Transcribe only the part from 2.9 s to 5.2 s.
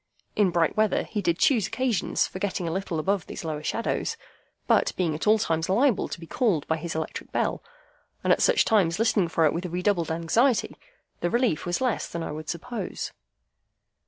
above these lower shadows; but, being